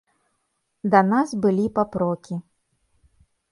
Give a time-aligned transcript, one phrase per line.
[0.95, 2.35] Да нас былі папрокі.